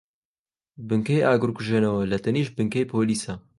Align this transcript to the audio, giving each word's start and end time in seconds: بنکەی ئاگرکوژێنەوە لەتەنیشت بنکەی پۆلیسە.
بنکەی 0.87 1.25
ئاگرکوژێنەوە 1.27 2.01
لەتەنیشت 2.11 2.53
بنکەی 2.57 2.89
پۆلیسە. 2.91 3.33